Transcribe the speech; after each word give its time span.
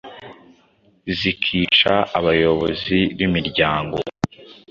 zikica 1.17 1.93
abayobozi 2.17 2.97
b’imiryango 3.15 3.97